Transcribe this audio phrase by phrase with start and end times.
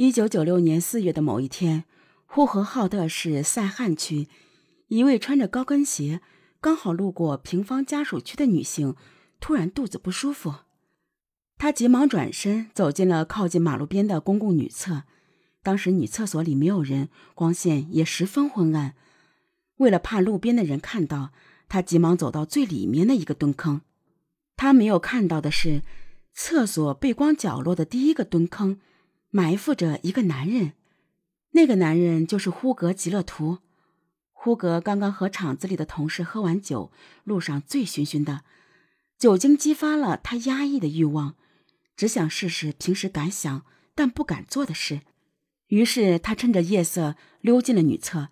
[0.00, 1.84] 一九九六年四月的某一天，
[2.24, 4.28] 呼和浩特市赛罕区，
[4.88, 6.22] 一位穿着高跟鞋、
[6.58, 8.96] 刚好路过平房家属区的女性，
[9.40, 10.54] 突然肚子不舒服。
[11.58, 15.02] 她急忙转身走进了靠近马路边的公共女厕。
[15.62, 18.94] 当时女厕所里没有人，光线也十分昏暗。
[19.76, 21.32] 为了怕路边的人看到，
[21.68, 23.82] 她急忙走到最里面的一个蹲坑。
[24.56, 25.82] 她没有看到的是，
[26.32, 28.80] 厕所背光角落的第一个蹲坑。
[29.30, 30.72] 埋伏着一个男人，
[31.52, 33.58] 那个男人就是呼格吉勒图。
[34.32, 36.90] 呼格刚刚和厂子里的同事喝完酒，
[37.24, 38.42] 路上醉醺醺的，
[39.18, 41.36] 酒精激发了他压抑的欲望，
[41.94, 43.64] 只想试试平时敢想
[43.94, 45.02] 但不敢做的事。
[45.68, 48.30] 于是他趁着夜色溜进了女厕，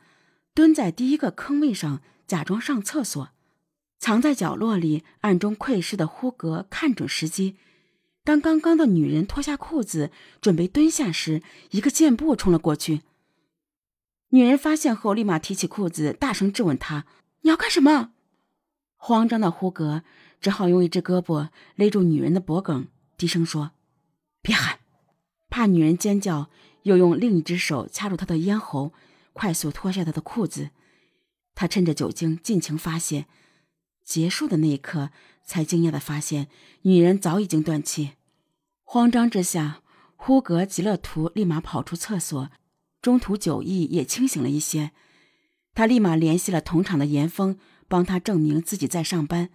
[0.54, 3.30] 蹲在第一个坑位上，假装上厕所，
[3.98, 7.56] 藏在角落里暗中窥视的呼格看准时机。
[8.28, 10.10] 当刚刚的女人脱下裤子
[10.42, 13.00] 准备蹲下时，一个箭步冲了过去。
[14.28, 17.06] 女人发现后，立马提起裤子，大声质问他
[17.40, 18.10] ：“你要干什么？”
[19.00, 20.02] 慌张的胡格
[20.42, 23.70] 只好用一只胳膊勒住女人的脖颈，低声说
[24.42, 24.80] ：“别喊！”
[25.48, 26.50] 怕女人尖叫，
[26.82, 28.92] 又用另一只手掐住她的咽喉，
[29.32, 30.68] 快速脱下她的裤子。
[31.54, 33.24] 他趁着酒精尽情发泄，
[34.04, 35.08] 结束的那一刻，
[35.46, 36.48] 才惊讶的发现
[36.82, 38.16] 女人早已经断气。
[38.90, 39.82] 慌张之下，
[40.16, 42.48] 呼格吉勒图立马跑出厕所，
[43.02, 44.92] 中途酒意也清醒了一些。
[45.74, 49.50] 他立马联系了同厂的严峰，帮他证明自己在上班。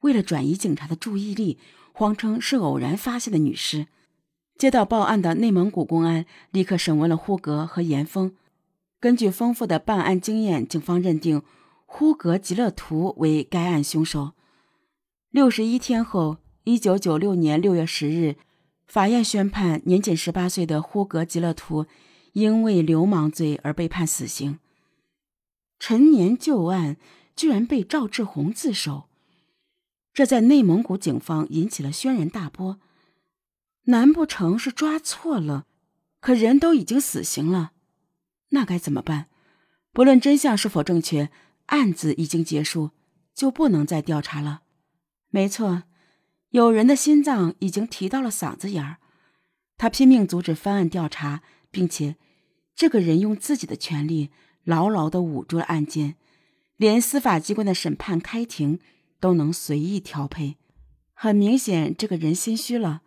[0.00, 1.58] 为了转移警察的注意力，
[1.92, 3.88] 谎称是偶然发现的女尸。
[4.56, 8.34] 接到报案的内蒙古公安立刻审问了呼格和严峰。
[8.98, 11.42] 根据丰富的办案经验，警方认定
[11.84, 14.32] 呼格吉勒图为该案凶手。
[15.28, 18.36] 六十一天后，一九九六年六月十日。
[18.92, 21.86] 法院宣判，年仅十八岁的呼格吉勒图
[22.34, 24.58] 因为流氓罪而被判死刑。
[25.78, 26.98] 陈年旧案
[27.34, 29.04] 居然被赵志红自首，
[30.12, 32.80] 这在内蒙古警方引起了轩然大波。
[33.84, 35.64] 难不成是抓错了？
[36.20, 37.72] 可人都已经死刑了，
[38.50, 39.28] 那该怎么办？
[39.92, 41.30] 不论真相是否正确，
[41.68, 42.90] 案子已经结束，
[43.34, 44.64] 就不能再调查了。
[45.30, 45.84] 没错。
[46.52, 48.98] 有人的心脏已经提到了嗓子眼儿，
[49.78, 52.16] 他拼命阻止翻案调查，并且，
[52.74, 54.30] 这个人用自己的权力
[54.64, 56.16] 牢牢地捂住了案件，
[56.76, 58.78] 连司法机关的审判开庭
[59.18, 60.58] 都能随意调配。
[61.14, 63.00] 很明显，这个人心虚了。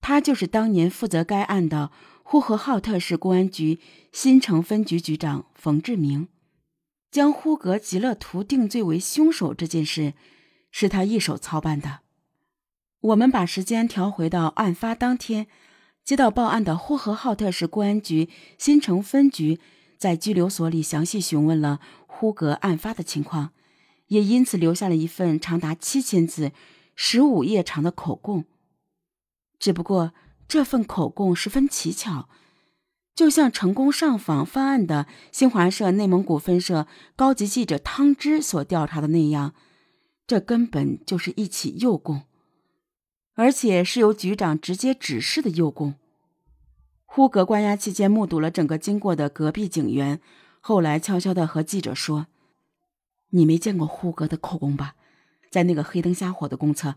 [0.00, 3.78] 他就是当年负责该案的呼和浩特市公安局
[4.12, 6.28] 新城分局局长冯志明，
[7.10, 10.14] 将呼格吉勒图定罪为凶手这件事，
[10.70, 12.00] 是他一手操办的。
[13.02, 15.48] 我们把时间调回到案发当天，
[16.04, 19.58] 接到报案的呼和浩特市公安局新城分局
[19.98, 23.50] 在拘留所里详细询问了呼格案发的情况，
[24.06, 26.52] 也因此留下了一份长达七千字、
[26.94, 28.44] 十五页长的口供。
[29.58, 30.12] 只不过
[30.46, 32.28] 这份口供十分蹊跷，
[33.16, 36.86] 就像成功上访翻案的新华社内蒙古分社
[37.16, 39.54] 高级记者汤芝所调查的那样，
[40.24, 42.22] 这根本就是一起诱供。
[43.42, 45.96] 而且是由局长直接指示的诱供。
[47.04, 50.20] 呼格关押期间目睹了整个经过的隔壁警员，
[50.60, 52.28] 后来悄悄地和记者说
[53.30, 54.94] ：“你没见过呼格的口供吧？
[55.50, 56.94] 在那个黑灯瞎火的公厕，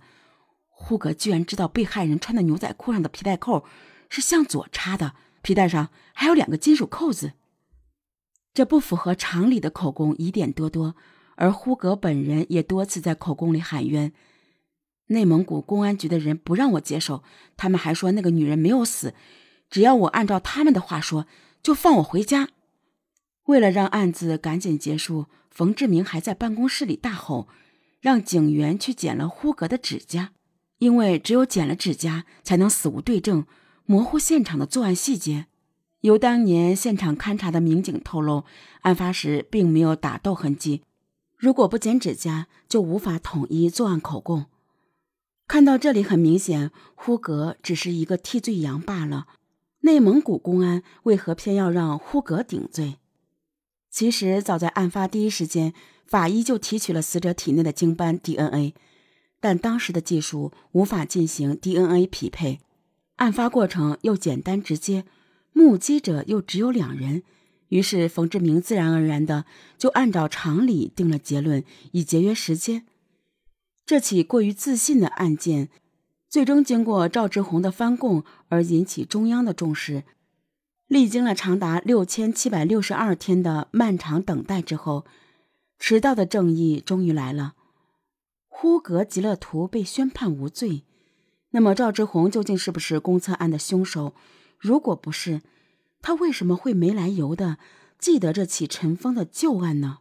[0.67, 3.65] 呼格居然知道被害人穿的牛仔裤上的皮带扣
[4.07, 7.31] 是向左插的，皮带上还有两个金属扣子。
[8.53, 10.95] 这不符合常理的口供疑点多多，
[11.37, 14.13] 而呼格本人也多次在口供里喊冤。”
[15.07, 17.23] 内蒙古公安局的人不让我接手，
[17.55, 19.13] 他们还说那个女人没有死，
[19.69, 21.27] 只要我按照他们的话说，
[21.61, 22.49] 就放我回家。
[23.45, 27.47] 为了让案子赶紧结束，冯志明还在办公室里大吼，
[28.01, 30.31] 让警员去剪了呼格的指甲，
[30.79, 33.45] 因为只有剪了指甲，才能死无对证，
[33.85, 35.45] 模糊现场的作案细节。
[36.01, 38.45] 由当年现场勘查的民警透露，
[38.81, 40.81] 案发时并没有打斗痕迹，
[41.37, 44.45] 如果不剪指甲，就无法统一作案口供。
[45.47, 49.27] 看到这里，很明显，呼格只是一个替罪羊罢了。
[49.81, 52.95] 内蒙古公安为何偏要让呼格顶罪？
[53.91, 55.73] 其实，早在案发第一时间，
[56.07, 58.73] 法医就提取了死者体内的精斑 DNA，
[59.39, 62.59] 但当时的技术无法进行 DNA 匹配，
[63.17, 65.05] 案发过程又简单直接，
[65.53, 67.21] 目击者又只有两人，
[67.69, 69.45] 于是冯志明自然而然的
[69.77, 72.87] 就按照常理定了结论，以节约时间。
[73.85, 75.69] 这起过于自信的案件，
[76.27, 80.03] 最终经过赵志红的翻供而引起中央的重视。
[80.87, 85.05] 历经了长达六千七百六十二天的漫长等待之后，
[85.77, 87.53] 迟到的正义终于来了。
[88.47, 90.83] 呼格吉勒图被宣判无罪。
[91.51, 94.13] 那么赵志红究竟是不是公测案的凶手？
[94.57, 95.41] 如果不是，
[96.01, 97.57] 他为什么会没来由的
[97.99, 99.99] 记得这起尘封的旧案呢？